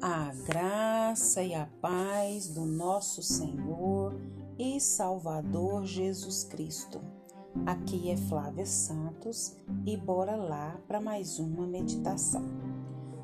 [0.00, 4.14] A graça e a paz do nosso Senhor
[4.58, 7.00] e Salvador Jesus Cristo.
[7.64, 9.56] Aqui é Flávia Santos
[9.86, 12.44] e bora lá para mais uma meditação.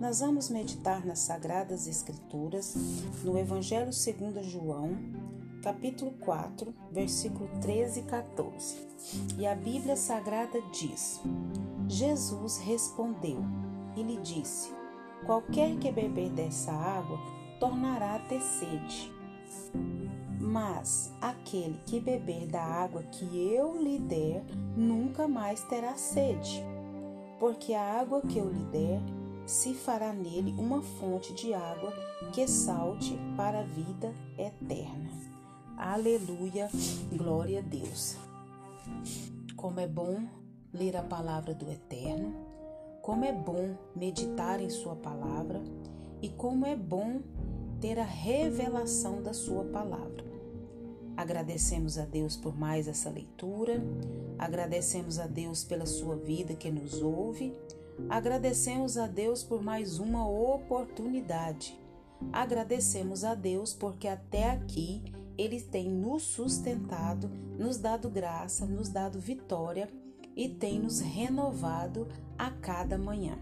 [0.00, 2.74] Nós vamos meditar nas Sagradas Escrituras,
[3.22, 4.96] no Evangelho segundo João,
[5.62, 8.76] capítulo 4, versículo 13 e 14.
[9.38, 11.20] E a Bíblia Sagrada diz:
[11.88, 13.38] Jesus respondeu
[13.96, 14.72] e lhe disse:
[15.26, 17.18] Qualquer que beber dessa água
[17.58, 19.12] tornará a ter sede.
[20.38, 24.44] Mas aquele que beber da água que eu lhe der
[24.76, 26.62] nunca mais terá sede,
[27.40, 29.00] porque a água que eu lhe der
[29.46, 31.92] se fará nele uma fonte de água
[32.32, 35.10] que salte para a vida eterna.
[35.76, 36.70] Aleluia,
[37.12, 38.16] glória a Deus.
[39.56, 40.22] Como é bom
[40.72, 42.43] ler a palavra do Eterno
[43.04, 45.62] como é bom meditar em Sua palavra
[46.22, 47.20] e como é bom
[47.78, 50.24] ter a revelação da Sua palavra.
[51.14, 53.84] Agradecemos a Deus por mais essa leitura,
[54.38, 57.54] agradecemos a Deus pela Sua vida que nos ouve,
[58.08, 61.78] agradecemos a Deus por mais uma oportunidade.
[62.32, 65.02] Agradecemos a Deus porque até aqui
[65.36, 69.90] Ele tem nos sustentado, nos dado graça, nos dado vitória
[70.36, 73.38] e tem nos renovado a cada manhã.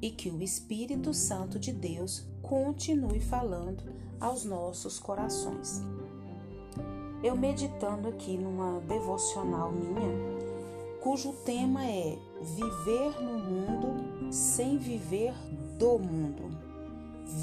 [0.00, 3.84] E que o Espírito Santo de Deus continue falando
[4.20, 5.82] aos nossos corações.
[7.22, 15.32] Eu meditando aqui numa devocional minha, cujo tema é Viver no mundo sem viver
[15.78, 16.58] do mundo.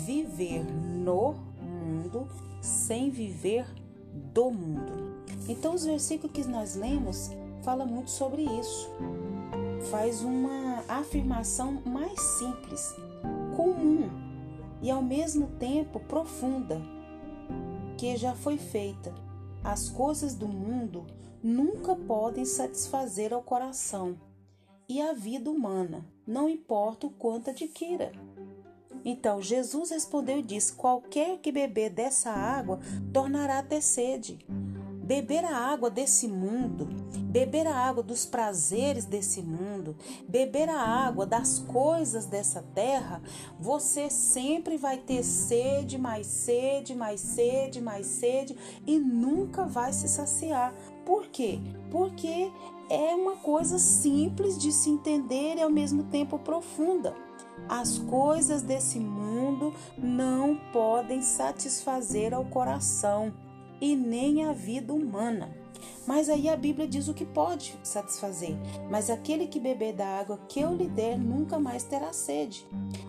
[0.06, 2.28] Viver no mundo
[2.62, 3.66] sem viver
[4.34, 5.24] do mundo.
[5.48, 7.32] Então, os versículos que nós lemos
[7.64, 8.90] fala muito sobre isso.
[9.90, 12.96] Faz uma afirmação mais simples,
[13.56, 14.10] comum
[14.82, 16.82] e ao mesmo tempo profunda,
[17.98, 19.14] que já foi feita.
[19.64, 21.06] As coisas do mundo
[21.44, 24.18] nunca podem satisfazer ao coração
[24.88, 28.12] e a vida humana, não importa o quanto adquira.
[29.06, 32.80] Então Jesus respondeu e disse: Qualquer que beber dessa água
[33.14, 34.40] tornará a ter sede.
[35.10, 36.88] Beber a água desse mundo,
[37.32, 39.96] beber a água dos prazeres desse mundo,
[40.28, 43.20] beber a água das coisas dessa terra,
[43.60, 48.56] você sempre vai ter sede, mais sede, mais sede, mais sede
[48.86, 50.76] e nunca vai se saciar.
[51.04, 51.60] Por quê?
[51.90, 52.52] Porque
[52.88, 57.16] é uma coisa simples de se entender e ao mesmo tempo profunda.
[57.68, 63.34] As coisas desse mundo não podem satisfazer ao coração
[63.82, 65.56] e nem a vida humana.
[66.06, 68.56] Mas aí a Bíblia diz o que pode satisfazer.
[68.90, 72.66] Mas aquele que beber da água que eu lhe der nunca mais terá sede.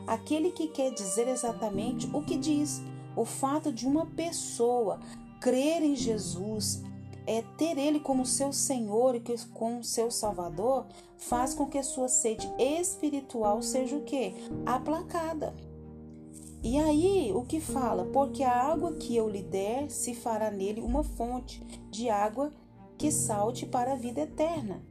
[0.07, 2.83] Aquele que quer dizer exatamente o que diz.
[3.17, 5.01] O fato de uma pessoa
[5.41, 6.83] crer em Jesus,
[7.27, 9.23] é ter ele como seu Senhor e
[9.55, 14.35] como seu Salvador, faz com que a sua sede espiritual seja o quê?
[14.67, 15.55] Aplacada.
[16.63, 18.05] E aí, o que fala?
[18.07, 21.61] Porque a água que eu lhe der se fará nele uma fonte
[21.91, 22.53] de água
[22.99, 24.83] que salte para a vida eterna.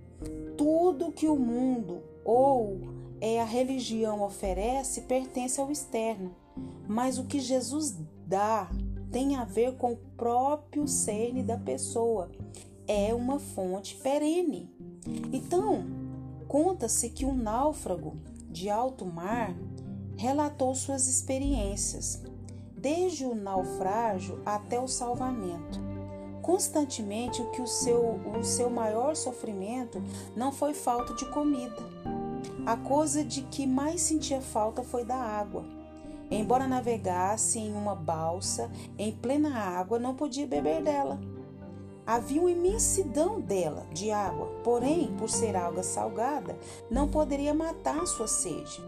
[0.58, 2.80] Tudo que o mundo ou
[3.22, 6.36] é a religião oferece pertence ao externo,
[6.88, 8.70] mas o que Jesus dá
[9.12, 12.32] tem a ver com o próprio cerne da pessoa.
[12.88, 14.74] É uma fonte perene.
[15.32, 15.86] Então,
[16.48, 18.18] conta-se que um náufrago
[18.50, 19.56] de alto mar
[20.20, 22.22] relatou suas experiências,
[22.76, 25.80] desde o naufrágio até o salvamento.
[26.42, 30.04] Constantemente, o que o seu, o seu maior sofrimento
[30.36, 31.82] não foi falta de comida.
[32.66, 35.64] A coisa de que mais sentia falta foi da água.
[36.30, 41.18] Embora navegasse em uma balsa em plena água, não podia beber dela.
[42.06, 46.58] Havia uma imensidão dela, de água, porém, por ser água salgada,
[46.92, 48.84] não poderia matar sua sede.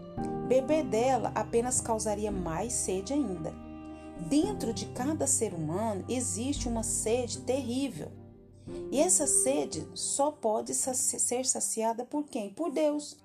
[0.48, 3.54] Beber dela apenas causaria mais sede ainda.
[4.28, 8.10] Dentro de cada ser humano existe uma sede terrível.
[8.90, 12.50] E essa sede só pode ser saciada por quem?
[12.50, 13.18] Por Deus.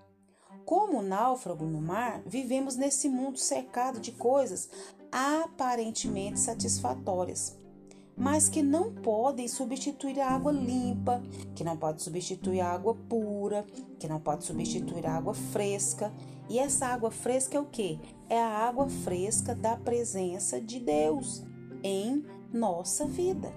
[0.66, 4.70] Como náufrago no mar, vivemos nesse mundo cercado de coisas
[5.12, 7.56] aparentemente satisfatórias,
[8.16, 11.24] mas que não podem substituir a água limpa,
[11.56, 13.66] que não pode substituir a água pura,
[14.00, 16.12] que não pode substituir a água fresca
[16.50, 18.00] e essa água fresca é o que?
[18.30, 21.44] É a água fresca da presença de Deus
[21.84, 23.52] em nossa vida.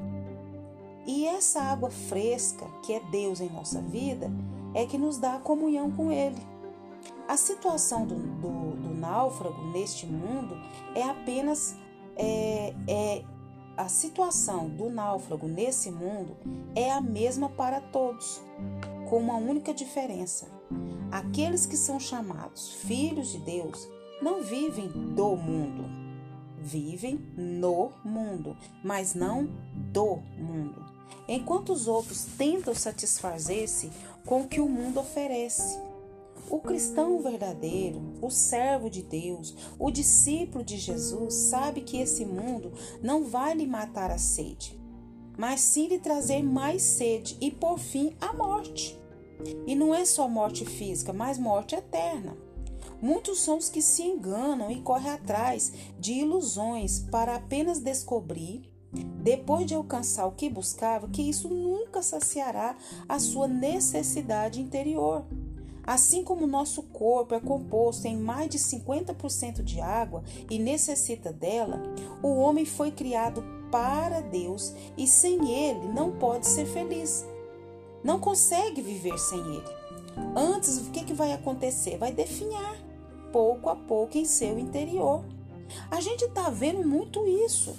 [1.06, 4.30] E essa água fresca, que é Deus em nossa vida,
[4.74, 6.40] é que nos dá a comunhão com Ele.
[7.26, 10.56] A situação do, do, do náufrago neste mundo
[10.94, 11.76] é apenas
[12.16, 13.24] é, é,
[13.76, 16.36] a situação do náufrago nesse mundo
[16.74, 18.42] é a mesma para todos,
[19.08, 20.59] com uma única diferença.
[21.10, 23.88] Aqueles que são chamados filhos de Deus
[24.22, 25.84] não vivem do mundo,
[26.58, 30.84] vivem no mundo, mas não do mundo.
[31.26, 33.90] Enquanto os outros tentam satisfazer-se
[34.24, 35.78] com o que o mundo oferece.
[36.48, 42.72] O cristão verdadeiro, o servo de Deus, o discípulo de Jesus, sabe que esse mundo
[43.00, 44.80] não vai lhe matar a sede,
[45.38, 49.00] mas sim lhe trazer mais sede e, por fim, a morte.
[49.66, 52.36] E não é só morte física, mas morte eterna.
[53.00, 58.70] Muitos são os que se enganam e correm atrás de ilusões para apenas descobrir,
[59.22, 62.76] depois de alcançar o que buscava, que isso nunca saciará
[63.08, 65.24] a sua necessidade interior.
[65.82, 71.80] Assim como nosso corpo é composto em mais de 50% de água e necessita dela,
[72.22, 77.24] o homem foi criado para Deus e sem ele não pode ser feliz.
[78.02, 79.80] Não consegue viver sem ele.
[80.36, 81.96] Antes, o que, que vai acontecer?
[81.98, 82.76] Vai definhar
[83.32, 85.24] pouco a pouco em seu interior.
[85.90, 87.76] A gente está vendo muito isso.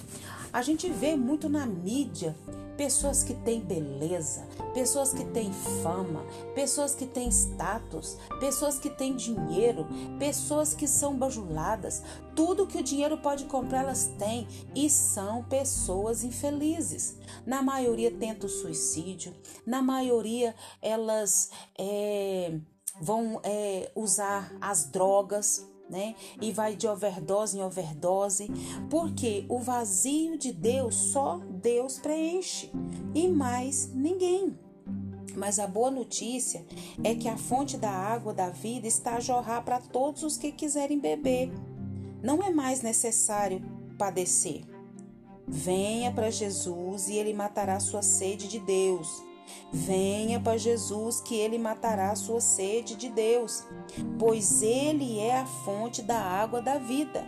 [0.54, 2.36] A gente vê muito na mídia
[2.76, 5.54] pessoas que têm beleza, pessoas que têm
[5.84, 6.26] fama,
[6.56, 9.88] pessoas que têm status, pessoas que têm dinheiro,
[10.18, 12.02] pessoas que são bajuladas.
[12.36, 17.18] Tudo que o dinheiro pode comprar, elas têm e são pessoas infelizes.
[17.46, 19.34] Na maioria tenta o suicídio,
[19.66, 22.60] na maioria elas é,
[23.00, 26.16] vão é, usar as drogas né?
[26.42, 28.50] E vai de overdose em overdose,
[28.90, 32.72] porque o vazio de Deus só Deus preenche
[33.14, 34.58] e mais ninguém.
[35.36, 36.66] Mas a boa notícia
[37.04, 40.52] é que a fonte da água da vida está a jorrar para todos os que
[40.52, 41.52] quiserem beber.
[42.24, 43.62] Não é mais necessário
[43.98, 44.64] padecer.
[45.48, 49.22] Venha para Jesus e ele matará sua sede de Deus.
[49.72, 53.64] Venha para Jesus, que ele matará a sua sede de Deus,
[54.20, 57.26] pois ele é a fonte da água da vida.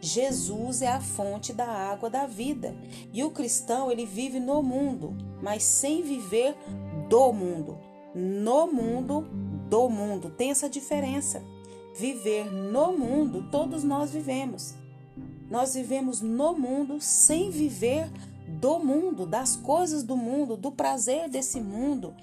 [0.00, 2.74] Jesus é a fonte da água da vida.
[3.12, 6.56] E o cristão, ele vive no mundo, mas sem viver
[7.08, 7.78] do mundo.
[8.14, 9.26] No mundo,
[9.68, 10.30] do mundo.
[10.30, 11.42] Tem essa diferença.
[11.96, 14.74] Viver no mundo, todos nós vivemos.
[15.50, 18.10] Nós vivemos no mundo sem viver
[18.48, 22.14] do mundo, das coisas do mundo, do prazer desse mundo.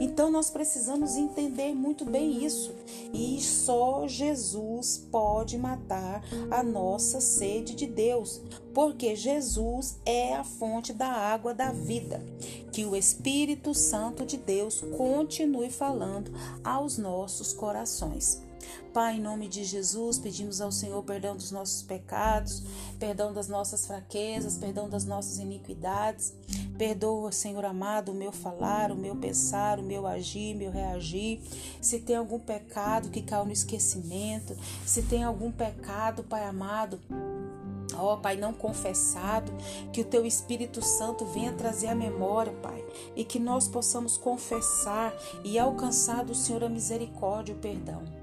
[0.00, 2.74] Então nós precisamos entender muito bem isso.
[3.12, 8.40] E só Jesus pode matar a nossa sede de Deus,
[8.72, 12.24] porque Jesus é a fonte da água da vida.
[12.72, 16.32] Que o Espírito Santo de Deus continue falando
[16.64, 18.40] aos nossos corações.
[18.92, 22.62] Pai, em nome de Jesus, pedimos ao Senhor perdão dos nossos pecados,
[22.98, 26.34] perdão das nossas fraquezas, perdão das nossas iniquidades.
[26.76, 31.40] Perdoa, Senhor amado, o meu falar, o meu pensar, o meu agir, meu reagir.
[31.80, 37.00] Se tem algum pecado que caiu no esquecimento, se tem algum pecado, Pai amado,
[37.94, 39.52] Ó Pai, não confessado,
[39.92, 42.84] que o Teu Espírito Santo venha trazer a memória, Pai,
[43.14, 45.14] e que nós possamos confessar
[45.44, 48.21] e alcançar do Senhor a misericórdia e o perdão.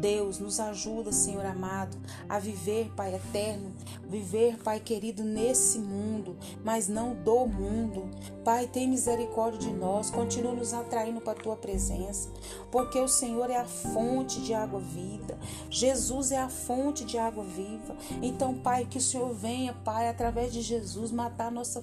[0.00, 1.96] Deus, nos ajuda, Senhor amado,
[2.28, 3.72] a viver, Pai eterno,
[4.08, 8.08] viver, Pai querido, nesse mundo, mas não do mundo.
[8.44, 12.30] Pai, tem misericórdia de nós, continua nos atraindo para a tua presença,
[12.70, 17.44] porque o Senhor é a fonte de água viva, Jesus é a fonte de água
[17.44, 17.96] viva.
[18.22, 21.82] Então, Pai, que o Senhor venha, Pai, através de Jesus, matar a nossa,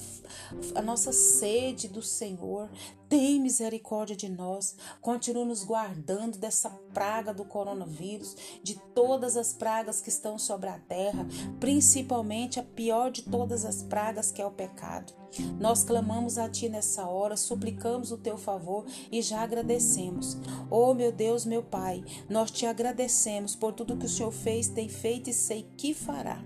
[0.73, 2.69] a nossa sede do Senhor.
[3.07, 10.01] Tem misericórdia de nós, continua nos guardando dessa praga do coronavírus, de todas as pragas
[10.01, 11.25] que estão sobre a terra,
[11.59, 15.13] principalmente a pior de todas as pragas que é o pecado.
[15.59, 20.37] Nós clamamos a Ti nessa hora, suplicamos o Teu favor e já agradecemos.
[20.71, 24.89] Oh, meu Deus, meu Pai, nós te agradecemos por tudo que o Senhor fez, tem
[24.89, 26.43] feito e sei que fará.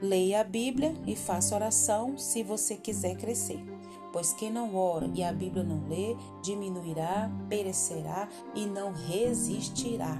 [0.00, 3.77] Leia a Bíblia e faça oração se você quiser crescer.
[4.12, 10.18] Pois quem não ora e a Bíblia não lê, diminuirá, perecerá e não resistirá.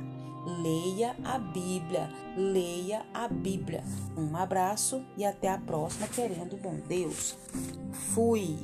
[0.62, 3.85] Leia a Bíblia, leia a Bíblia.
[4.16, 7.37] Um abraço e até a próxima, querendo bom Deus.
[8.14, 8.59] Fui.